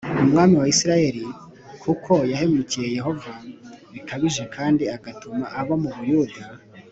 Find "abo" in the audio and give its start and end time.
5.59-5.73